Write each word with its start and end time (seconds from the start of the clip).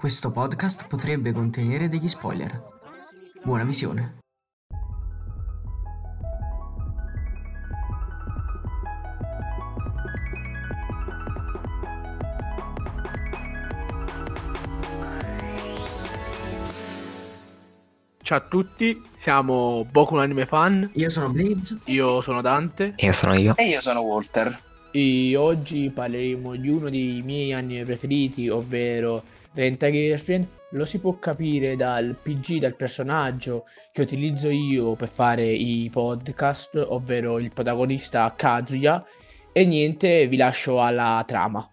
Questo 0.00 0.30
podcast 0.30 0.86
potrebbe 0.86 1.32
contenere 1.32 1.86
degli 1.88 2.08
spoiler. 2.08 2.62
Buona 3.42 3.64
visione. 3.64 4.18
Ciao 18.22 18.38
a 18.38 18.42
tutti, 18.42 19.02
siamo 19.18 19.84
Boku 19.90 20.14
Anime 20.16 20.46
Fan, 20.46 20.88
Io 20.94 21.08
sono 21.08 21.30
Blaze. 21.30 21.78
io 21.86 22.22
sono 22.22 22.40
Dante 22.40 22.92
Io 22.96 23.12
sono 23.12 23.34
io. 23.34 23.56
E 23.56 23.66
io 23.66 23.80
sono 23.80 24.00
Walter. 24.00 24.56
e 24.92 25.34
oggi 25.36 25.90
parleremo 25.92 26.54
di 26.54 26.68
uno 26.68 26.90
dei 26.90 27.22
miei 27.24 27.52
anime 27.52 27.84
preferiti, 27.84 28.48
ovvero 28.48 29.22
Renta 29.52 29.90
Girlfriend. 29.90 30.46
Lo 30.70 30.84
si 30.84 31.00
può 31.00 31.18
capire 31.18 31.74
dal 31.74 32.16
PG, 32.22 32.58
dal 32.58 32.76
personaggio 32.76 33.64
che 33.92 34.02
utilizzo 34.02 34.48
io 34.50 34.94
per 34.94 35.08
fare 35.08 35.46
i 35.50 35.88
podcast, 35.90 36.76
ovvero 36.76 37.38
il 37.38 37.52
protagonista 37.52 38.32
Kazuya. 38.36 39.04
E 39.52 39.64
niente, 39.64 40.28
vi 40.28 40.36
lascio 40.36 40.80
alla 40.80 41.24
trama. 41.26 41.68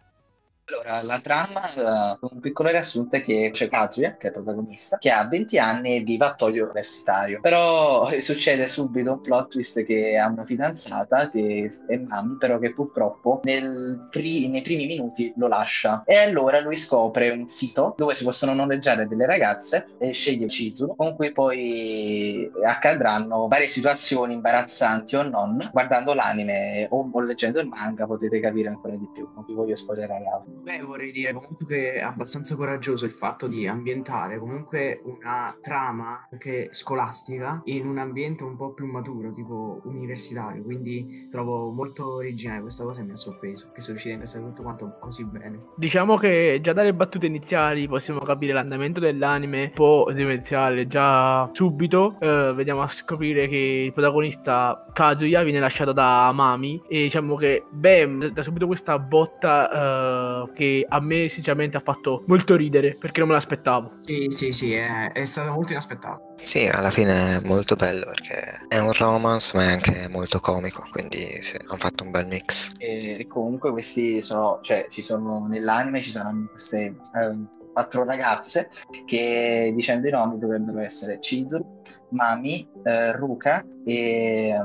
Allora, 0.87 1.03
la 1.03 1.19
trama, 1.19 1.67
eh, 1.67 2.17
un 2.21 2.39
piccolo 2.39 2.69
riassunto 2.69 3.17
è 3.17 3.21
che 3.21 3.49
c'è 3.51 3.67
Kazuya, 3.67 4.15
che 4.15 4.29
è 4.29 4.31
protagonista, 4.31 4.97
che 4.97 5.11
ha 5.11 5.27
20 5.27 5.59
anni 5.59 5.97
e 5.97 5.99
vive 5.99 6.25
a 6.25 6.33
Tokyo 6.33 6.63
universitario. 6.63 7.41
Però 7.41 8.09
eh, 8.09 8.21
succede 8.21 8.67
subito 8.69 9.11
un 9.11 9.21
plot 9.21 9.49
twist 9.49 9.83
che 9.83 10.17
ha 10.17 10.27
una 10.27 10.45
fidanzata, 10.45 11.29
che 11.29 11.69
è 11.87 11.97
Mami, 11.97 12.37
però 12.37 12.57
che 12.57 12.73
purtroppo 12.73 13.41
pri- 13.41 14.47
nei 14.47 14.61
primi 14.61 14.85
minuti 14.85 15.33
lo 15.35 15.47
lascia. 15.47 16.03
E 16.05 16.15
allora 16.15 16.61
lui 16.61 16.77
scopre 16.77 17.29
un 17.31 17.49
sito 17.49 17.93
dove 17.97 18.13
si 18.15 18.23
possono 18.23 18.53
noleggiare 18.53 19.07
delle 19.07 19.25
ragazze 19.25 19.87
e 19.97 20.13
sceglie 20.13 20.45
Chizuru, 20.45 20.95
con 20.95 21.15
cui 21.15 21.33
poi 21.33 22.49
accadranno 22.63 23.47
varie 23.47 23.67
situazioni 23.67 24.33
imbarazzanti 24.35 25.17
o 25.17 25.23
non. 25.23 25.69
Guardando 25.69 26.13
l'anime 26.13 26.87
o, 26.91 27.09
o 27.11 27.21
leggendo 27.21 27.59
il 27.59 27.67
manga 27.67 28.05
potete 28.05 28.39
capire 28.39 28.69
ancora 28.69 28.95
di 28.95 29.07
più, 29.11 29.27
non 29.35 29.43
vi 29.45 29.53
voglio 29.53 29.75
spoilerare 29.75 30.25
altro. 30.25 30.75
Beh, 30.77 30.83
vorrei 30.83 31.11
dire 31.11 31.33
comunque 31.33 31.65
che 31.65 31.93
è 31.93 31.99
abbastanza 32.01 32.55
coraggioso 32.55 33.05
il 33.05 33.11
fatto 33.11 33.47
di 33.47 33.67
ambientare 33.67 34.37
comunque 34.37 35.01
una 35.03 35.55
trama 35.61 36.27
anche 36.31 36.69
scolastica 36.71 37.61
in 37.65 37.87
un 37.87 37.97
ambiente 37.97 38.43
un 38.43 38.55
po' 38.55 38.73
più 38.73 38.85
maturo, 38.85 39.31
tipo 39.31 39.81
universitario. 39.85 40.63
Quindi 40.63 41.27
trovo 41.29 41.71
molto 41.71 42.15
originale 42.15 42.61
questa 42.61 42.83
cosa 42.83 43.01
e 43.01 43.05
mi 43.05 43.11
ha 43.11 43.15
sorpreso 43.15 43.71
che 43.73 43.81
sia 43.81 43.89
riuscito 43.89 44.13
a 44.13 44.17
incastrare 44.17 44.47
tutto 44.47 44.61
quanto 44.61 44.97
così 44.99 45.25
bene. 45.25 45.59
Diciamo 45.75 46.17
che 46.17 46.59
già 46.61 46.73
dalle 46.73 46.93
battute 46.93 47.25
iniziali 47.25 47.87
possiamo 47.87 48.19
capire 48.19 48.53
l'andamento 48.53 48.99
dell'anime 48.99 49.63
un 49.63 49.71
po' 49.73 50.11
demenziale 50.13 50.87
già 50.87 51.49
subito. 51.53 52.17
eh, 52.19 52.53
vediamo 52.53 52.81
a 52.81 52.87
scoprire 52.87 53.47
che 53.47 53.83
il 53.85 53.93
protagonista 53.93 54.85
Kazuya 54.93 55.43
viene 55.43 55.59
lasciato 55.59 55.91
da 55.91 56.31
Mami 56.31 56.81
e 56.87 57.03
diciamo 57.03 57.35
che 57.35 57.65
bam, 57.69 58.27
da 58.27 58.43
subito 58.43 58.67
questa 58.67 58.99
botta 58.99 60.45
eh, 60.45 60.51
che 60.53 60.66
a 60.87 60.99
me 60.99 61.29
sinceramente 61.29 61.77
ha 61.77 61.81
fatto 61.81 62.23
molto 62.27 62.55
ridere 62.55 62.95
perché 62.95 63.19
non 63.19 63.29
me 63.29 63.35
l'aspettavo. 63.35 63.93
Sì, 64.03 64.27
sì, 64.29 64.51
sì, 64.51 64.73
è, 64.73 65.11
è 65.11 65.25
stato 65.25 65.51
molto 65.51 65.71
inaspettato. 65.71 66.33
Sì, 66.39 66.67
alla 66.67 66.91
fine 66.91 67.37
è 67.37 67.41
molto 67.45 67.75
bello 67.75 68.05
perché 68.05 68.65
è 68.67 68.77
un 68.77 68.93
romance 68.93 69.55
ma 69.55 69.63
è 69.63 69.71
anche 69.71 70.07
molto 70.09 70.39
comico, 70.39 70.87
quindi 70.91 71.17
sì, 71.17 71.57
hanno 71.57 71.77
fatto 71.77 72.03
un 72.03 72.11
bel 72.11 72.27
mix. 72.27 72.73
E 72.77 73.25
comunque 73.27 73.71
questi 73.71 74.21
sono, 74.21 74.59
cioè 74.61 74.87
ci 74.89 75.01
sono 75.01 75.47
nell'anime 75.47 76.01
ci 76.01 76.11
saranno 76.11 76.47
queste 76.49 76.95
ehm, 77.15 77.49
quattro 77.73 78.03
ragazze 78.03 78.69
che 79.05 79.71
dicendo 79.75 80.07
i 80.07 80.11
nomi 80.11 80.39
dovrebbero 80.39 80.79
essere 80.79 81.19
Chizuru, 81.19 81.81
Mami, 82.09 82.67
eh, 82.83 83.11
Ruka 83.13 83.63
e 83.85 84.55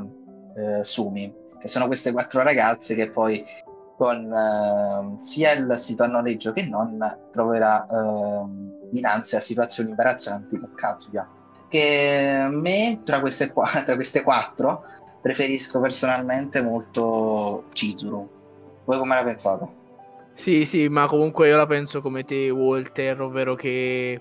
eh, 0.56 0.84
Sumi, 0.84 1.32
che 1.58 1.68
sono 1.68 1.86
queste 1.86 2.12
quattro 2.12 2.42
ragazze 2.42 2.94
che 2.94 3.10
poi 3.10 3.44
con 4.02 4.32
ehm, 4.32 5.16
sia 5.16 5.52
il 5.52 5.74
sito 5.78 6.02
a 6.02 6.08
noleggio 6.08 6.52
che 6.52 6.66
non 6.66 6.98
troverà 7.30 7.86
ehm, 7.88 8.90
dinanzi 8.90 9.36
a 9.36 9.40
situazioni 9.40 9.90
imbarazzanti 9.90 10.58
con 10.58 10.74
Kazuya. 10.74 11.24
Che 11.68 12.38
a 12.42 12.48
me 12.48 13.02
tra 13.04 13.20
queste, 13.20 13.52
qua- 13.52 13.70
tra 13.86 13.94
queste 13.94 14.22
quattro 14.22 14.82
preferisco 15.20 15.78
personalmente 15.78 16.60
molto 16.62 17.66
Chizuru. 17.72 18.28
Voi 18.84 18.98
come 18.98 19.14
la 19.14 19.22
pensate? 19.22 19.66
Sì, 20.34 20.64
sì, 20.64 20.88
ma 20.88 21.06
comunque 21.06 21.46
io 21.46 21.56
la 21.56 21.66
penso 21.66 22.02
come 22.02 22.24
te, 22.24 22.50
Walter, 22.50 23.20
ovvero 23.20 23.54
che 23.54 24.20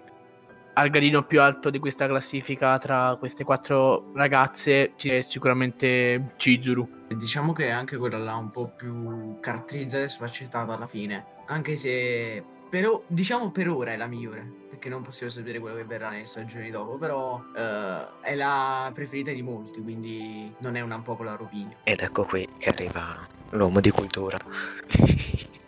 al 0.74 0.90
gradino 0.90 1.24
più 1.24 1.42
alto 1.42 1.70
di 1.70 1.80
questa 1.80 2.08
classifica 2.08 2.78
tra 2.80 3.16
queste 3.20 3.44
quattro 3.44 4.12
ragazze 4.14 4.94
c'è 4.96 5.22
sicuramente 5.22 6.34
Chizuru. 6.38 6.88
Diciamo 7.10 7.52
che 7.54 7.68
è 7.68 7.72
anche 7.72 7.98
quella 7.98 8.18
là 8.18 8.36
un 8.36 8.52
po' 8.52 8.68
più 8.70 9.40
caratterizzata 9.40 10.04
e 10.04 10.10
sfaccettata 10.10 10.74
alla 10.74 10.88
fine. 10.88 11.26
Anche 11.48 11.76
se, 11.76 12.44
però, 12.70 13.04
diciamo 13.08 13.52
per 13.52 13.70
ora 13.70 13.92
è 13.92 13.98
la 13.98 14.08
migliore. 14.08 14.60
Perché 14.70 14.88
non 14.88 15.02
possiamo 15.02 15.32
sapere 15.32 15.60
quello 15.60 15.76
che 15.76 15.84
verrà 15.84 16.10
nelle 16.10 16.26
stagioni 16.26 16.72
dopo. 16.72 16.98
Però 16.98 17.44
eh, 17.54 18.08
è 18.22 18.36
la 18.36 18.90
preferita 18.94 19.32
di 19.32 19.42
molti. 19.42 19.82
Quindi 19.82 20.54
non 20.60 20.78
è 20.78 20.82
una 20.82 21.00
popola 21.00 21.34
opinion. 21.38 21.76
Ed 21.84 22.00
ecco 22.00 22.24
qui 22.24 22.48
che 22.58 22.70
arriva 22.70 23.28
l'uomo 23.50 23.82
di 23.82 23.90
cultura. 23.90 24.38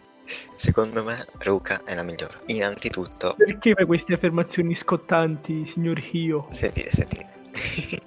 Secondo 0.63 1.03
me 1.03 1.27
Ruka 1.39 1.83
è 1.83 1.93
la 1.93 2.03
migliore. 2.03 2.39
Innanzitutto, 2.45 3.35
Perché 3.37 3.73
fai 3.73 3.85
queste 3.85 4.13
affermazioni 4.13 4.77
scottanti, 4.77 5.65
signor 5.65 6.01
Hio? 6.11 6.47
sentite, 6.51 6.89
sentite. 6.89 7.29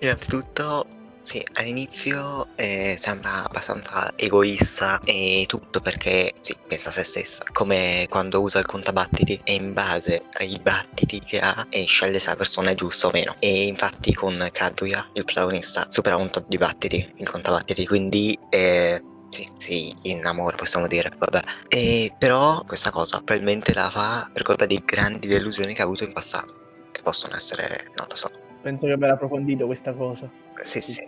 Innanzitutto, 0.00 0.86
sì, 1.22 1.40
all'inizio 1.52 2.48
eh, 2.56 2.96
sembra 2.98 3.44
abbastanza 3.44 4.12
egoista 4.16 5.00
e 5.04 5.44
tutto 5.46 5.80
perché 5.80 6.34
sì, 6.40 6.56
pensa 6.66 6.88
a 6.88 6.92
se 6.92 7.04
stessa, 7.04 7.44
come 7.52 8.06
quando 8.10 8.40
usa 8.40 8.58
il 8.58 8.66
contabattiti 8.66 9.40
e 9.44 9.54
in 9.54 9.72
base 9.72 10.24
ai 10.32 10.58
battiti 10.60 11.20
che 11.20 11.38
ha 11.38 11.64
e 11.70 11.84
sceglie 11.84 12.18
se 12.18 12.30
la 12.30 12.36
persona 12.36 12.70
è 12.70 12.74
giusta 12.74 13.06
o 13.06 13.10
meno. 13.12 13.36
E 13.38 13.66
infatti 13.68 14.12
con 14.14 14.48
Kazuya, 14.50 15.10
il 15.12 15.24
protagonista, 15.24 15.86
supera 15.88 16.16
un 16.16 16.28
tot 16.28 16.48
di 16.48 16.58
battiti, 16.58 17.12
il 17.18 17.30
contabattiti, 17.30 17.86
quindi 17.86 18.36
eh, 18.50 19.00
sì, 19.30 19.48
si 19.58 19.94
innamora, 20.02 20.56
possiamo 20.56 20.86
dire, 20.86 21.12
vabbè. 21.16 21.40
E 21.68 22.14
però 22.18 22.62
questa 22.66 22.90
cosa 22.90 23.18
probabilmente 23.18 23.72
la 23.74 23.90
fa 23.90 24.28
per 24.32 24.42
colpa 24.42 24.66
di 24.66 24.82
grandi 24.84 25.28
delusioni 25.28 25.74
che 25.74 25.82
ha 25.82 25.84
avuto 25.84 26.04
in 26.04 26.12
passato, 26.12 26.86
che 26.92 27.02
possono 27.02 27.34
essere, 27.34 27.90
non 27.96 28.06
lo 28.08 28.14
so, 28.14 28.30
Penso 28.62 28.86
che 28.86 28.92
aver 28.92 29.10
approfondito 29.10 29.66
questa 29.66 29.92
cosa. 29.92 30.28
sì, 30.62 30.80
sì, 30.80 31.02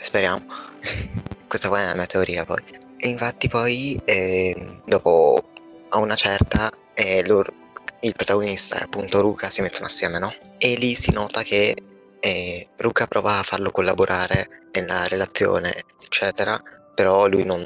speriamo. 0.00 0.44
Questa 1.48 1.68
qua 1.68 1.80
è 1.80 1.86
la 1.86 1.94
mia 1.94 2.06
teoria 2.06 2.44
poi. 2.44 2.62
E 2.98 3.08
infatti 3.08 3.48
poi, 3.48 3.98
eh, 4.04 4.80
dopo 4.84 5.50
a 5.88 5.98
una 5.98 6.14
certa, 6.14 6.70
eh, 6.94 7.26
loro- 7.26 7.52
il 8.00 8.14
protagonista 8.14 8.78
e 8.78 8.82
appunto 8.84 9.20
Ruka 9.20 9.50
si 9.50 9.60
mettono 9.62 9.86
assieme, 9.86 10.18
no? 10.18 10.32
E 10.58 10.76
lì 10.76 10.94
si 10.94 11.10
nota 11.10 11.42
che 11.42 11.74
eh, 12.20 12.68
Ruka 12.76 13.06
prova 13.06 13.38
a 13.38 13.42
farlo 13.42 13.70
collaborare 13.70 14.68
nella 14.72 15.06
relazione, 15.06 15.74
eccetera, 16.02 16.60
però 16.98 17.28
lui 17.28 17.44
non, 17.44 17.62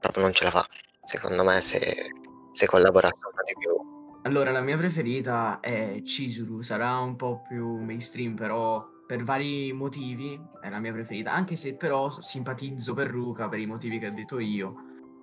proprio 0.00 0.22
non 0.22 0.32
ce 0.32 0.44
la 0.44 0.50
fa. 0.50 0.66
Secondo 1.02 1.44
me 1.44 1.60
se, 1.60 2.12
se 2.50 2.66
collaborasse 2.66 3.26
un 3.26 3.32
po' 3.34 3.42
di 3.44 3.52
più... 3.58 4.20
Allora, 4.22 4.50
la 4.50 4.62
mia 4.62 4.78
preferita 4.78 5.60
è 5.60 6.00
Chizuru, 6.02 6.62
sarà 6.62 6.96
un 7.00 7.14
po' 7.16 7.42
più 7.46 7.76
mainstream, 7.82 8.34
però 8.34 8.82
per 9.06 9.22
vari 9.22 9.74
motivi 9.74 10.40
è 10.62 10.70
la 10.70 10.78
mia 10.78 10.92
preferita, 10.94 11.30
anche 11.30 11.56
se 11.56 11.74
però 11.74 12.08
simpatizzo 12.08 12.94
per 12.94 13.10
Ruka 13.10 13.50
per 13.50 13.58
i 13.58 13.66
motivi 13.66 13.98
che 13.98 14.06
ho 14.06 14.12
detto 14.12 14.38
io, 14.38 14.76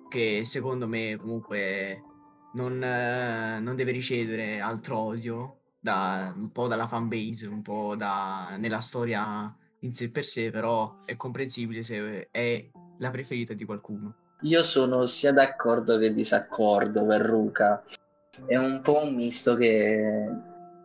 che 0.08 0.44
secondo 0.44 0.86
me 0.86 1.16
comunque 1.16 2.04
non, 2.52 2.80
eh, 2.80 3.58
non 3.58 3.74
deve 3.74 3.90
ricevere 3.90 4.60
altro 4.60 4.98
odio, 4.98 5.56
da, 5.80 6.32
un 6.36 6.52
po' 6.52 6.68
dalla 6.68 6.86
fanbase, 6.86 7.48
un 7.48 7.62
po' 7.62 7.96
da, 7.96 8.54
nella 8.56 8.80
storia 8.80 9.52
in 9.80 9.92
sé 9.92 10.12
per 10.12 10.24
sé, 10.24 10.50
però 10.50 11.02
è 11.04 11.16
comprensibile 11.16 11.82
se 11.82 12.28
è 12.30 12.70
la 13.00 13.10
preferita 13.10 13.52
di 13.54 13.64
qualcuno. 13.64 14.14
Io 14.42 14.62
sono 14.62 15.06
sia 15.06 15.32
d'accordo 15.32 15.98
che 15.98 16.14
disaccordo 16.14 17.04
per 17.04 17.20
Ruka. 17.20 17.82
È 18.46 18.56
un 18.56 18.80
po' 18.82 19.02
un 19.04 19.14
misto 19.14 19.56
che, 19.56 20.28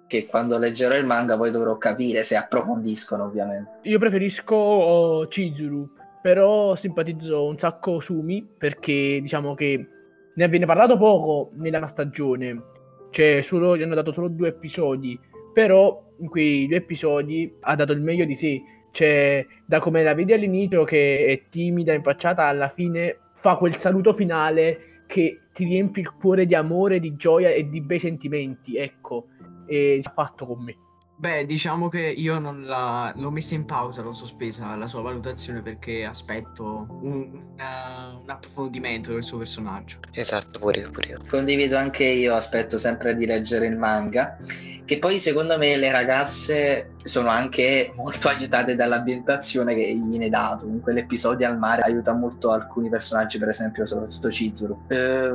che 0.07 0.25
quando 0.25 0.57
leggerò 0.57 0.95
il 0.95 1.05
manga 1.05 1.37
poi 1.37 1.51
dovrò 1.51 1.77
capire 1.77 2.23
se 2.23 2.35
approfondiscono, 2.35 3.25
ovviamente. 3.25 3.79
Io 3.83 3.99
preferisco 3.99 4.55
oh, 4.55 5.27
Chizuru, 5.27 5.89
però 6.21 6.75
simpatizzo 6.75 7.45
un 7.45 7.57
sacco 7.57 7.99
Sumi 7.99 8.45
perché 8.57 9.19
diciamo 9.21 9.53
che 9.53 9.87
ne 10.35 10.49
viene 10.49 10.65
parlato 10.65 10.97
poco 10.97 11.51
nella 11.53 11.87
stagione. 11.87 12.73
Cioè, 13.11 13.41
solo, 13.41 13.77
gli 13.77 13.81
hanno 13.81 13.95
dato 13.95 14.11
solo 14.11 14.27
due 14.27 14.49
episodi, 14.49 15.17
però 15.53 16.03
in 16.17 16.27
quei 16.27 16.67
due 16.67 16.77
episodi 16.77 17.53
ha 17.61 17.75
dato 17.75 17.93
il 17.93 18.01
meglio 18.01 18.25
di 18.25 18.35
sé. 18.35 18.61
Cioè, 18.95 19.45
da 19.65 19.81
come 19.81 20.03
la 20.03 20.13
vedi 20.13 20.31
all'inizio 20.31 20.85
che 20.85 21.25
è 21.25 21.49
timida, 21.49 21.91
impacciata, 21.91 22.45
alla 22.45 22.69
fine 22.69 23.17
fa 23.33 23.55
quel 23.55 23.75
saluto 23.75 24.13
finale 24.13 25.03
che 25.05 25.41
ti 25.51 25.65
riempi 25.65 25.99
il 25.99 26.13
cuore 26.13 26.45
di 26.45 26.55
amore, 26.55 27.01
di 27.01 27.17
gioia 27.17 27.49
e 27.49 27.67
di 27.67 27.81
bei 27.81 27.99
sentimenti, 27.99 28.77
ecco, 28.77 29.27
e 29.67 29.99
ha 30.01 30.11
fatto 30.11 30.45
con 30.45 30.63
me. 30.63 30.77
Beh, 31.17 31.45
diciamo 31.45 31.89
che 31.89 31.99
io 31.99 32.39
non 32.39 32.63
la... 32.65 33.13
l'ho 33.17 33.31
messa 33.31 33.55
in 33.55 33.65
pausa, 33.65 34.01
l'ho 34.01 34.13
sospesa 34.13 34.75
la 34.75 34.87
sua 34.87 35.01
valutazione 35.01 35.61
perché 35.61 36.05
aspetto 36.05 36.87
un, 37.01 37.41
una- 37.53 38.17
un 38.21 38.29
approfondimento 38.29 39.11
del 39.11 39.23
suo 39.23 39.39
personaggio. 39.39 39.99
Esatto, 40.11 40.59
pure 40.59 40.79
io, 40.79 40.89
pure 40.91 41.07
io. 41.09 41.17
Condivido 41.29 41.77
anche 41.77 42.05
io, 42.05 42.33
aspetto 42.35 42.77
sempre 42.77 43.15
di 43.15 43.25
leggere 43.25 43.65
il 43.67 43.77
manga. 43.77 44.37
Che 44.85 44.99
poi 44.99 45.19
secondo 45.19 45.57
me 45.57 45.75
le 45.77 45.91
ragazze 45.91 46.91
sono 47.03 47.29
anche 47.29 47.91
molto 47.95 48.29
aiutate 48.29 48.75
dall'ambientazione 48.75 49.73
che 49.73 49.95
gli 49.95 50.07
viene 50.07 50.29
dato. 50.29 50.65
In 50.65 50.79
quell'episodio 50.81 51.47
al 51.47 51.57
mare 51.57 51.81
aiuta 51.81 52.13
molto 52.13 52.51
alcuni 52.51 52.87
personaggi, 52.89 53.39
per 53.39 53.49
esempio, 53.49 53.85
soprattutto 53.87 54.27
Chizuru. 54.27 54.85
Eh, 54.89 55.33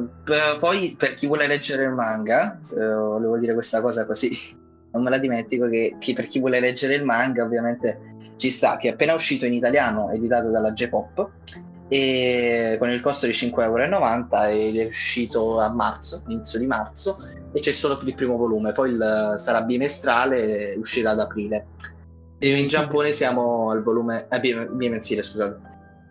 poi, 0.58 0.94
per 0.96 1.14
chi 1.14 1.26
vuole 1.26 1.48
leggere 1.48 1.84
il 1.84 1.94
manga, 1.94 2.60
eh, 2.76 2.94
volevo 2.94 3.36
dire 3.38 3.54
questa 3.54 3.80
cosa 3.80 4.04
così 4.06 4.30
non 4.92 5.02
me 5.02 5.10
la 5.10 5.18
dimentico, 5.18 5.68
che, 5.68 5.96
che 5.98 6.12
per 6.12 6.26
chi 6.26 6.38
vuole 6.38 6.60
leggere 6.60 6.94
il 6.94 7.04
manga, 7.04 7.42
ovviamente 7.42 8.08
ci 8.36 8.50
sta, 8.50 8.76
che 8.76 8.88
è 8.88 8.92
appena 8.92 9.14
uscito 9.14 9.46
in 9.46 9.52
italiano, 9.52 10.10
editato 10.10 10.48
dalla 10.48 10.72
J-Pop, 10.72 11.30
e 11.90 12.76
con 12.78 12.88
il 12.88 13.00
costo 13.00 13.26
di 13.26 13.32
5,90€ 13.32 14.48
ed 14.52 14.76
è 14.76 14.86
uscito 14.86 15.58
a 15.58 15.68
marzo, 15.68 16.22
inizio 16.28 16.60
di 16.60 16.66
marzo, 16.66 17.16
e 17.52 17.58
c'è 17.58 17.72
solo 17.72 17.98
il 18.04 18.14
primo 18.14 18.36
volume, 18.36 18.70
poi 18.70 18.92
il- 18.92 19.34
sarà 19.38 19.62
bimestrale 19.62 20.72
e 20.72 20.78
uscirà 20.78 21.10
ad 21.10 21.18
aprile. 21.18 21.66
E 22.38 22.56
in 22.56 22.68
Giappone 22.68 23.10
siamo 23.10 23.70
al 23.70 23.82
volume, 23.82 24.28
eh, 24.30 24.38
bime- 24.38 24.66
bimensile 24.66 25.22
scusate, 25.22 25.58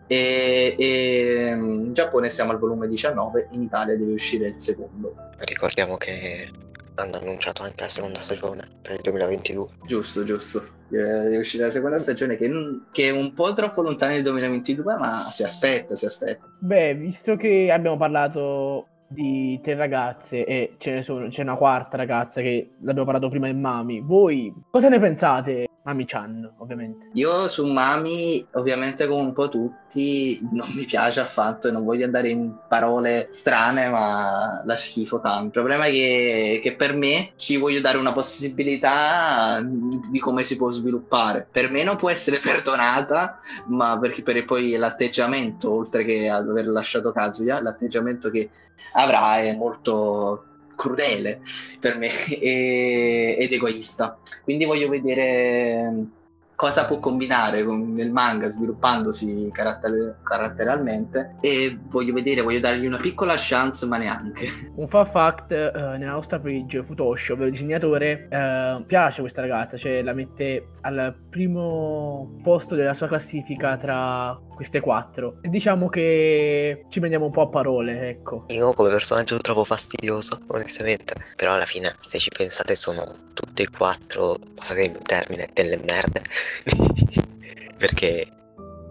e, 0.06 0.74
e 0.78 1.54
mm, 1.54 1.84
in 1.86 1.92
Giappone 1.94 2.28
siamo 2.28 2.50
al 2.50 2.58
volume 2.58 2.86
19, 2.86 3.48
in 3.52 3.62
Italia 3.62 3.96
deve 3.96 4.12
uscire 4.12 4.48
il 4.48 4.60
secondo. 4.60 5.14
Ricordiamo 5.38 5.96
che 5.96 6.50
hanno 6.96 7.16
annunciato 7.16 7.62
anche 7.62 7.82
la 7.82 7.88
seconda 7.88 8.18
stagione 8.18 8.68
per 8.82 8.96
il 8.96 9.00
2022. 9.02 9.66
Giusto, 9.86 10.24
giusto. 10.24 10.78
Eh, 10.90 10.96
Deve 10.96 11.38
uscire 11.38 11.64
la 11.64 11.70
seconda 11.70 11.98
stagione 11.98 12.36
che, 12.36 12.50
che 12.90 13.08
è 13.08 13.10
un 13.10 13.32
po' 13.32 13.52
troppo 13.54 13.82
lontana 13.82 14.12
nel 14.12 14.22
2022, 14.22 14.96
ma 14.96 15.28
si 15.30 15.44
aspetta, 15.44 15.94
si 15.94 16.06
aspetta. 16.06 16.46
Beh, 16.58 16.94
visto 16.94 17.36
che 17.36 17.70
abbiamo 17.72 17.96
parlato 17.96 18.86
di 19.10 19.58
tre 19.62 19.74
ragazze 19.74 20.44
e 20.44 20.74
ce 20.78 20.92
ne 20.92 21.02
sono, 21.02 21.28
c'è 21.28 21.42
una 21.42 21.56
quarta 21.56 21.96
ragazza 21.96 22.40
che 22.40 22.70
l'abbiamo 22.80 23.04
parlato 23.04 23.28
prima 23.28 23.48
in 23.48 23.60
Mami, 23.60 24.00
voi 24.00 24.52
cosa 24.70 24.88
ne 24.88 25.00
pensate? 25.00 25.69
Mami-chan, 25.82 26.56
ovviamente. 26.58 27.08
Io 27.14 27.48
su 27.48 27.64
Mami, 27.66 28.46
ovviamente 28.52 29.06
come 29.06 29.22
un 29.22 29.32
po' 29.32 29.48
tutti, 29.48 30.38
non 30.52 30.68
mi 30.74 30.84
piace 30.84 31.20
affatto 31.20 31.68
e 31.68 31.70
non 31.70 31.84
voglio 31.84 32.04
andare 32.04 32.28
in 32.28 32.54
parole 32.68 33.28
strane, 33.30 33.88
ma 33.88 34.62
la 34.64 34.76
schifo 34.76 35.20
tanto. 35.20 35.44
Il 35.44 35.50
problema 35.52 35.86
è 35.86 35.90
che, 35.90 36.60
che 36.62 36.76
per 36.76 36.94
me 36.94 37.32
ci 37.36 37.56
voglio 37.56 37.80
dare 37.80 37.96
una 37.96 38.12
possibilità 38.12 39.62
di 39.62 40.18
come 40.18 40.44
si 40.44 40.56
può 40.56 40.70
sviluppare. 40.70 41.48
Per 41.50 41.70
me 41.70 41.82
non 41.82 41.96
può 41.96 42.10
essere 42.10 42.36
perdonata, 42.44 43.40
ma 43.68 43.98
perché 43.98 44.22
per 44.22 44.44
poi 44.44 44.76
l'atteggiamento, 44.76 45.72
oltre 45.72 46.04
che 46.04 46.28
ad 46.28 46.46
aver 46.46 46.68
lasciato 46.68 47.10
Kazuya, 47.10 47.62
l'atteggiamento 47.62 48.28
che 48.28 48.50
avrà 48.94 49.38
è 49.38 49.56
molto 49.56 50.44
crudele 50.80 51.42
per 51.78 51.98
me 51.98 52.08
e- 52.40 53.36
ed 53.38 53.52
egoista. 53.52 54.18
Quindi 54.42 54.64
voglio 54.64 54.88
vedere 54.88 56.06
cosa 56.54 56.84
può 56.84 56.98
combinare 56.98 57.62
con- 57.64 57.94
nel 57.94 58.10
manga 58.12 58.50
sviluppandosi 58.50 59.48
caratter- 59.50 60.16
caratterialmente 60.22 61.36
e 61.40 61.78
voglio 61.88 62.12
vedere, 62.12 62.42
voglio 62.42 62.60
dargli 62.60 62.84
una 62.84 62.98
piccola 62.98 63.34
chance 63.36 63.86
ma 63.86 63.96
neanche. 63.96 64.46
Un 64.76 64.86
fun 64.86 65.06
fact, 65.06 65.52
eh, 65.52 65.70
nella 65.72 66.12
nostra 66.12 66.38
page 66.38 66.82
Futoshi, 66.82 67.32
ovvero 67.32 67.46
il 67.46 67.52
disegnatore, 67.52 68.28
eh, 68.28 68.84
piace 68.86 69.20
questa 69.22 69.40
ragazza, 69.40 69.78
cioè 69.78 70.02
la 70.02 70.12
mette 70.12 70.66
al 70.82 71.14
primo 71.30 72.38
posto 72.42 72.74
della 72.74 72.94
sua 72.94 73.08
classifica 73.08 73.78
tra 73.78 74.38
queste 74.60 74.80
quattro. 74.80 75.38
E 75.40 75.48
diciamo 75.48 75.88
che 75.88 76.84
ci 76.90 76.98
prendiamo 76.98 77.24
un 77.24 77.30
po' 77.30 77.40
a 77.40 77.48
parole, 77.48 78.10
ecco. 78.10 78.44
Io 78.48 78.74
come 78.74 78.90
personaggio 78.90 79.36
lo 79.36 79.40
trovo 79.40 79.64
fastidioso, 79.64 80.38
onestamente. 80.48 81.14
Però 81.34 81.54
alla 81.54 81.64
fine, 81.64 81.94
se 82.04 82.18
ci 82.18 82.28
pensate, 82.28 82.76
sono 82.76 83.30
tutte 83.32 83.62
e 83.62 83.70
quattro, 83.70 84.36
passate 84.54 84.82
il 84.84 84.98
termine, 84.98 85.48
delle 85.54 85.78
merde. 85.78 86.22
Perché, 87.78 88.26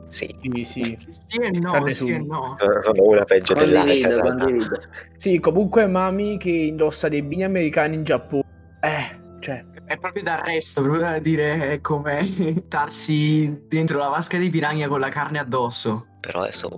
sì, 0.07 0.35
Sì, 0.41 0.65
sì. 0.65 0.97
Sì 1.07 1.39
e 1.39 1.51
no, 1.51 1.71
Carne 1.73 1.91
sì 1.91 2.09
e 2.13 2.17
no. 2.17 2.55
sono 2.81 3.03
una 3.03 3.23
peggio 3.25 3.53
dell'altra. 3.53 4.21
condivido. 4.21 4.81
Sì, 5.17 5.39
comunque 5.39 5.85
Mami 5.85 6.39
che 6.39 6.49
indossa 6.49 7.09
dei 7.09 7.21
bini 7.21 7.43
americani 7.43 7.93
in 7.93 8.03
Giappone. 8.03 8.43
Eh, 8.81 9.19
cioè, 9.39 9.63
È 9.89 9.97
proprio 9.97 10.21
d'arresto, 10.21 10.83
proprio 10.83 11.01
da 11.01 11.17
dire 11.17 11.71
è 11.71 11.81
come 11.81 12.23
darsi 12.69 13.63
dentro 13.65 13.97
la 13.97 14.09
vasca 14.09 14.37
di 14.37 14.47
piranha 14.51 14.87
con 14.87 14.99
la 14.99 15.09
carne 15.09 15.39
addosso. 15.39 16.09
Però 16.19 16.41
adesso 16.41 16.69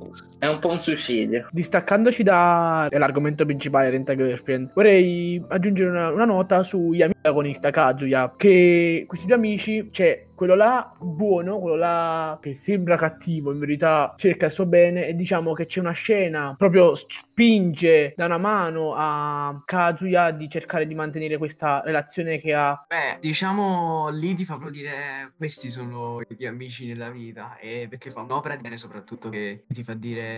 È 0.42 0.48
un 0.48 0.58
po' 0.58 0.70
un 0.70 0.80
suicidio. 0.80 1.46
distaccandoci 1.52 2.24
dall'argomento 2.24 3.46
principale 3.46 3.92
Renta 3.92 4.16
Girlfriend, 4.16 4.72
vorrei 4.74 5.40
aggiungere 5.48 5.92
una, 5.92 6.10
una 6.10 6.26
nota 6.26 6.64
sugli 6.64 7.04
amici 7.04 7.20
protagonista 7.22 7.70
Kazuya. 7.70 8.34
Che 8.36 9.06
questi 9.08 9.28
due 9.28 9.36
amici, 9.36 9.90
c'è 9.92 10.26
quello 10.34 10.56
là 10.56 10.92
buono, 11.00 11.60
quello 11.60 11.76
là 11.76 12.40
che 12.42 12.56
sembra 12.56 12.98
cattivo, 12.98 13.52
in 13.52 13.60
verità 13.60 14.16
cerca 14.18 14.48
il 14.48 14.52
suo 14.52 14.66
bene. 14.66 15.06
E 15.06 15.14
diciamo 15.14 15.54
che 15.54 15.68
c'è 15.68 15.80
una 15.80 15.92
scena 15.92 16.56
proprio 16.58 16.96
spinge 16.96 18.14
da 18.18 18.26
una 18.26 18.40
mano 18.40 18.94
a 18.96 19.62
Kazuya 19.64 20.32
di 20.32 20.50
cercare 20.50 20.88
di 20.88 20.96
mantenere 20.96 21.38
questa 21.38 21.82
relazione 21.86 22.40
che 22.40 22.54
ha. 22.56 22.84
Beh, 22.88 23.20
diciamo 23.20 24.10
lì 24.10 24.34
ti 24.34 24.44
fa 24.44 24.56
proprio 24.56 24.82
dire 24.82 25.34
questi 25.38 25.70
sono 25.70 26.20
i 26.22 26.36
miei 26.36 26.50
amici 26.50 26.88
nella 26.88 27.12
vita 27.12 27.58
e 27.60 27.86
perché 27.88 28.10
fa 28.10 28.22
un'opera 28.22 28.56
di 28.56 28.62
bene 28.62 28.78
soprattutto 28.78 29.30
che 29.30 29.66
ti 29.68 29.84
fa 29.84 29.94
dire 29.94 30.31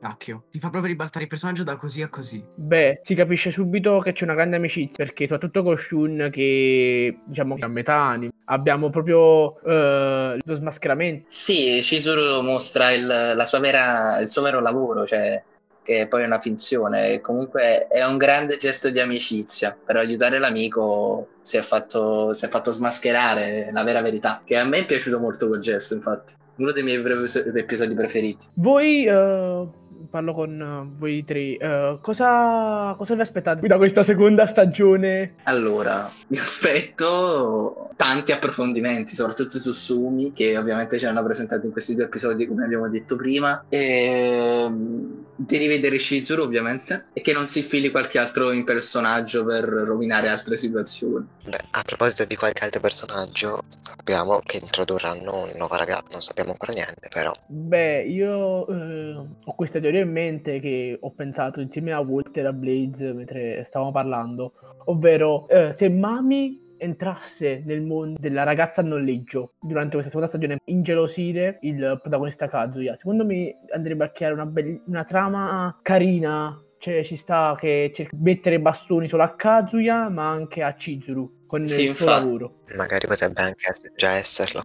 cacchio, 0.00 0.44
ti 0.50 0.58
fa 0.58 0.70
proprio 0.70 0.90
ribaltare 0.90 1.24
il 1.24 1.30
personaggio 1.30 1.64
da 1.64 1.76
così 1.76 2.02
a 2.02 2.08
così. 2.08 2.44
Beh, 2.54 3.00
si 3.02 3.14
capisce 3.14 3.50
subito 3.50 3.98
che 3.98 4.12
c'è 4.12 4.24
una 4.24 4.34
grande 4.34 4.56
amicizia 4.56 5.04
perché 5.04 5.24
soprattutto 5.24 5.62
con 5.62 5.76
Shun 5.76 6.28
che 6.30 7.18
diciamo 7.24 7.54
che 7.54 7.62
è 7.62 7.64
a 7.64 7.68
metà 7.68 7.96
anime. 7.96 8.32
Abbiamo 8.46 8.90
proprio 8.90 9.60
eh, 9.62 10.38
lo 10.42 10.54
smascheramento. 10.54 11.26
Sì, 11.28 11.80
Chizuru 11.82 12.42
mostra 12.42 12.90
il, 12.92 13.06
la 13.06 13.44
sua 13.44 13.58
vera, 13.58 14.20
il 14.20 14.28
suo 14.28 14.42
vero 14.42 14.60
lavoro, 14.60 15.06
cioè 15.06 15.42
che 15.86 16.08
poi 16.08 16.22
è 16.22 16.26
una 16.26 16.40
finzione. 16.40 17.20
Comunque 17.20 17.86
è 17.86 18.04
un 18.04 18.16
grande 18.16 18.56
gesto 18.56 18.90
di 18.90 18.98
amicizia. 18.98 19.78
Per 19.84 19.96
aiutare 19.96 20.40
l'amico 20.40 21.28
si 21.42 21.56
è 21.56 21.62
fatto, 21.62 22.34
si 22.34 22.44
è 22.44 22.48
fatto 22.48 22.72
smascherare 22.72 23.70
la 23.72 23.84
vera 23.84 24.02
verità. 24.02 24.42
Che 24.44 24.58
a 24.58 24.64
me 24.64 24.78
è 24.78 24.84
piaciuto 24.84 25.20
molto 25.20 25.46
quel 25.46 25.60
gesto, 25.60 25.94
infatti. 25.94 26.34
Uno 26.56 26.72
dei 26.72 26.82
miei 26.82 27.02
episodi 27.54 27.94
preferiti. 27.94 28.46
Voi, 28.54 29.06
eh, 29.06 29.66
parlo 30.10 30.34
con 30.34 30.60
eh, 30.60 30.96
voi 30.98 31.24
tre, 31.24 31.56
eh, 31.56 31.98
cosa, 32.00 32.94
cosa 32.96 33.14
vi 33.14 33.20
aspettate 33.20 33.66
da 33.66 33.76
questa 33.76 34.02
seconda 34.02 34.46
stagione? 34.46 35.34
Allora, 35.44 36.10
mi 36.28 36.38
aspetto 36.38 37.90
tanti 37.96 38.32
approfondimenti, 38.32 39.14
soprattutto 39.14 39.58
su 39.58 39.72
Sumi, 39.72 40.32
che 40.32 40.56
ovviamente 40.56 40.98
ci 40.98 41.06
hanno 41.06 41.22
presentato 41.24 41.66
in 41.66 41.72
questi 41.72 41.94
due 41.94 42.04
episodi, 42.04 42.46
come 42.46 42.64
abbiamo 42.64 42.88
detto 42.88 43.16
prima, 43.16 43.64
e 43.68 44.66
mm, 44.68 45.12
di 45.36 45.56
rivedere 45.56 45.98
Shizuru, 45.98 46.42
ovviamente, 46.42 47.06
e 47.12 47.20
che 47.20 47.32
non 47.32 47.46
si 47.46 47.60
infili 47.60 47.90
qualche 47.90 48.18
altro 48.18 48.52
in 48.52 48.64
personaggio 48.64 49.44
per 49.44 49.64
rovinare 49.64 50.28
altre 50.28 50.56
situazioni. 50.56 51.26
Beh, 51.46 51.58
a 51.70 51.82
proposito 51.82 52.24
di 52.24 52.36
qualche 52.36 52.64
altro 52.64 52.80
personaggio, 52.80 53.62
sappiamo 53.80 54.40
che 54.44 54.58
introdurranno 54.58 55.44
un 55.44 55.52
nuovo 55.56 55.76
ragazzo, 55.76 56.06
non 56.10 56.20
sappiamo 56.20 56.50
ancora 56.50 56.72
niente, 56.72 57.08
però 57.12 57.32
Beh, 57.46 58.02
io 58.02 58.66
eh, 58.68 59.26
ho 59.44 59.54
questa 59.54 59.78
in 59.94 60.10
mente 60.10 60.60
che 60.60 60.96
ho 61.00 61.10
pensato 61.12 61.60
insieme 61.60 61.92
a 61.92 62.00
Walter 62.00 62.44
e 62.44 62.48
a 62.48 62.52
Blaze 62.52 63.12
mentre 63.12 63.64
stavamo 63.64 63.92
parlando, 63.92 64.52
ovvero 64.86 65.48
eh, 65.48 65.72
se 65.72 65.88
Mami 65.88 66.64
entrasse 66.78 67.62
nel 67.64 67.80
mondo 67.80 68.18
della 68.20 68.42
ragazza 68.42 68.82
a 68.82 68.84
noleggio 68.84 69.54
durante 69.60 69.92
questa 69.92 70.10
seconda 70.10 70.28
stagione 70.28 70.58
ingelosire 70.66 71.58
il 71.62 71.98
protagonista 72.02 72.48
Kazuya, 72.48 72.96
secondo 72.96 73.24
me 73.24 73.56
andrebbe 73.72 74.04
a 74.04 74.10
creare 74.10 74.34
una, 74.34 74.46
bell- 74.46 74.82
una 74.86 75.04
trama 75.04 75.78
carina, 75.82 76.60
cioè 76.78 77.02
ci 77.02 77.16
sta 77.16 77.56
che 77.58 77.92
cerca 77.94 78.14
di 78.14 78.22
mettere 78.22 78.60
bastoni 78.60 79.08
solo 79.08 79.22
a 79.22 79.34
Kazuya 79.34 80.10
ma 80.10 80.28
anche 80.28 80.62
a 80.62 80.74
Chizuru 80.74 81.44
con 81.46 81.66
Sì, 81.66 81.84
il 81.84 81.94
suo 81.94 82.04
infatti. 82.06 82.22
lavoro. 82.22 82.54
magari 82.74 83.06
potrebbe 83.06 83.40
anche 83.40 83.72
già 83.96 84.10
esserlo, 84.10 84.62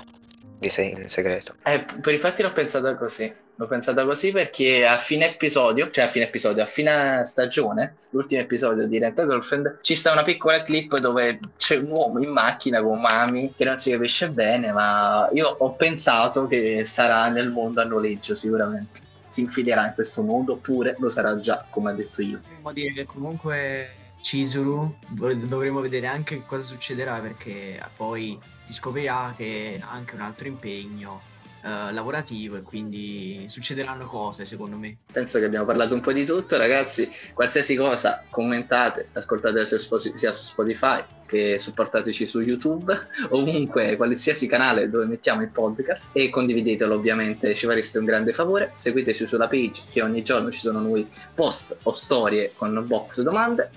di 0.59 0.67
sé 0.67 0.83
in 0.83 1.07
segreto. 1.07 1.55
Eh, 1.63 1.85
per 2.01 2.11
infatti 2.13 2.41
l'ho 2.41 2.51
pensata 2.51 2.95
così. 2.97 3.33
L'ho 3.61 3.67
pensata 3.67 4.03
così 4.05 4.31
perché 4.31 4.87
a 4.87 4.97
fine 4.97 5.33
episodio, 5.33 5.91
cioè 5.91 6.05
a 6.05 6.07
fine 6.07 6.25
episodio, 6.25 6.63
a 6.63 6.65
fine 6.65 7.21
stagione, 7.25 7.93
l'ultimo 8.09 8.41
episodio 8.41 8.87
di 8.87 8.97
Rent 8.97 9.19
a 9.19 9.27
Girlfriend, 9.27 9.77
ci 9.81 9.93
sta 9.93 10.11
una 10.11 10.23
piccola 10.23 10.63
clip 10.63 10.97
dove 10.97 11.37
c'è 11.57 11.77
un 11.77 11.91
uomo 11.91 12.19
in 12.19 12.31
macchina 12.31 12.81
con 12.81 12.99
Mami 12.99 13.53
che 13.55 13.63
non 13.63 13.77
si 13.77 13.91
capisce 13.91 14.31
bene, 14.31 14.71
ma 14.71 15.29
io 15.33 15.47
ho 15.47 15.73
pensato 15.73 16.47
che 16.47 16.85
sarà 16.85 17.29
nel 17.29 17.51
mondo 17.51 17.81
a 17.81 17.83
noleggio 17.83 18.33
sicuramente. 18.33 19.01
si 19.29 19.41
infilerà 19.41 19.85
in 19.85 19.93
questo 19.93 20.23
mondo 20.23 20.53
oppure 20.53 20.95
lo 20.97 21.09
sarà 21.09 21.39
già, 21.39 21.63
come 21.69 21.91
ha 21.91 21.93
detto 21.93 22.23
io. 22.23 22.39
Potremmo 22.39 22.73
dire 22.73 22.93
che 22.93 23.05
comunque 23.05 23.91
Chisuru 24.21 24.91
vo- 25.09 25.35
dovremo 25.35 25.81
vedere 25.81 26.07
anche 26.07 26.41
cosa 26.47 26.63
succederà 26.63 27.19
perché 27.19 27.79
poi 27.95 28.39
si 28.65 28.73
scoprirà 28.73 29.35
che 29.37 29.79
ha 29.79 29.91
anche 29.91 30.15
un 30.15 30.21
altro 30.21 30.47
impegno 30.47 31.29
eh, 31.63 31.91
lavorativo 31.91 32.57
e 32.57 32.61
quindi 32.61 33.45
succederanno 33.47 34.05
cose 34.05 34.45
secondo 34.45 34.77
me. 34.77 34.97
Penso 35.11 35.39
che 35.39 35.45
abbiamo 35.45 35.65
parlato 35.65 35.93
un 35.93 36.01
po' 36.01 36.11
di 36.11 36.25
tutto, 36.25 36.57
ragazzi. 36.57 37.09
Qualsiasi 37.33 37.75
cosa, 37.75 38.23
commentate, 38.29 39.09
ascoltate 39.13 39.65
sia 39.65 39.77
su 39.77 39.85
Spo- 39.85 39.99
sia 39.99 40.31
su 40.31 40.43
Spotify 40.43 41.03
che 41.25 41.59
supportateci 41.59 42.25
su 42.25 42.41
YouTube, 42.41 42.93
ovunque, 43.31 43.95
qualsiasi 43.95 44.47
canale 44.47 44.89
dove 44.89 45.05
mettiamo 45.05 45.41
il 45.41 45.49
podcast 45.49 46.09
e 46.11 46.29
condividetelo 46.29 46.93
ovviamente, 46.93 47.53
ci 47.55 47.65
fareste 47.65 47.99
un 47.99 48.05
grande 48.05 48.33
favore. 48.33 48.71
Seguiteci 48.73 49.27
sulla 49.27 49.47
page 49.47 49.83
che 49.89 50.01
ogni 50.01 50.23
giorno 50.23 50.51
ci 50.51 50.59
sono 50.59 50.79
nuovi 50.79 51.09
post 51.33 51.77
o 51.83 51.93
storie 51.93 52.51
con 52.55 52.83
box 52.85 53.21
domande 53.21 53.69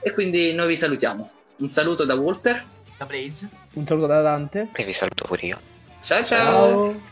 e 0.00 0.12
quindi 0.12 0.52
noi 0.52 0.68
vi 0.68 0.76
salutiamo. 0.76 1.30
Un 1.56 1.68
saluto 1.68 2.04
da 2.04 2.14
Walter. 2.14 2.64
Da 2.98 3.04
Blaze. 3.04 3.48
Un 3.72 3.86
saluto 3.86 4.06
da 4.06 4.20
Dante. 4.20 4.68
E 4.72 4.84
vi 4.84 4.92
saluto 4.92 5.24
pure 5.24 5.46
io. 5.46 5.60
ciao. 6.02 6.24
ciao. 6.24 6.46
Ciao. 6.46 7.10